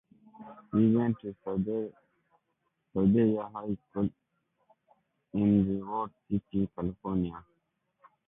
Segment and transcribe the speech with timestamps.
[0.71, 1.35] He went to
[2.95, 4.09] Sequoia High School
[5.35, 7.45] in Redwood City, California.